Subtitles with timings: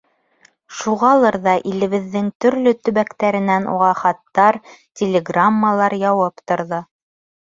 [0.75, 4.57] Шуғалыр ҙа илебеҙҙең төрлө төбәктәренән уға хаттар,
[5.03, 6.81] телеграммалар яуып торҙо.